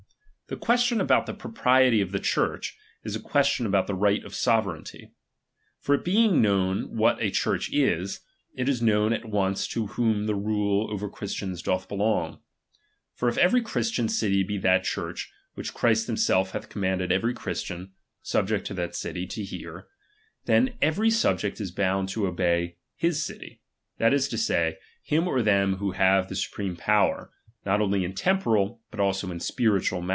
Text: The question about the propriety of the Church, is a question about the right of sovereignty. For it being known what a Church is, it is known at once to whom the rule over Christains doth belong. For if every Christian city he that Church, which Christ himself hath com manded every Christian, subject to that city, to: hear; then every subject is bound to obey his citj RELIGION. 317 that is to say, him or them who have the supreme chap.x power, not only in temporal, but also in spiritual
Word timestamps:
The 0.47 0.57
question 0.57 0.99
about 0.99 1.27
the 1.27 1.33
propriety 1.33 2.01
of 2.01 2.11
the 2.11 2.19
Church, 2.19 2.77
is 3.05 3.15
a 3.15 3.21
question 3.21 3.65
about 3.65 3.87
the 3.87 3.95
right 3.95 4.21
of 4.25 4.35
sovereignty. 4.35 5.13
For 5.79 5.95
it 5.95 6.03
being 6.03 6.41
known 6.41 6.97
what 6.97 7.21
a 7.21 7.31
Church 7.31 7.71
is, 7.71 8.19
it 8.53 8.67
is 8.67 8.81
known 8.81 9.13
at 9.13 9.23
once 9.23 9.65
to 9.69 9.85
whom 9.87 10.25
the 10.25 10.35
rule 10.35 10.91
over 10.91 11.07
Christains 11.09 11.61
doth 11.63 11.87
belong. 11.87 12.41
For 13.15 13.29
if 13.29 13.37
every 13.37 13.61
Christian 13.61 14.09
city 14.09 14.45
he 14.45 14.57
that 14.57 14.83
Church, 14.83 15.31
which 15.53 15.73
Christ 15.73 16.07
himself 16.07 16.51
hath 16.51 16.67
com 16.67 16.81
manded 16.81 17.11
every 17.13 17.33
Christian, 17.33 17.93
subject 18.21 18.67
to 18.67 18.73
that 18.73 18.93
city, 18.93 19.25
to: 19.27 19.45
hear; 19.45 19.87
then 20.47 20.73
every 20.81 21.09
subject 21.11 21.61
is 21.61 21.71
bound 21.71 22.09
to 22.09 22.27
obey 22.27 22.75
his 22.97 23.19
citj 23.21 23.39
RELIGION. 23.39 23.57
317 23.99 23.99
that 23.99 24.13
is 24.13 24.27
to 24.27 24.37
say, 24.37 24.77
him 25.01 25.29
or 25.29 25.41
them 25.41 25.77
who 25.77 25.91
have 25.93 26.27
the 26.27 26.35
supreme 26.35 26.75
chap.x 26.75 26.85
power, 26.85 27.31
not 27.65 27.79
only 27.79 28.03
in 28.03 28.13
temporal, 28.13 28.81
but 28.91 28.99
also 28.99 29.31
in 29.31 29.39
spiritual 29.39 30.01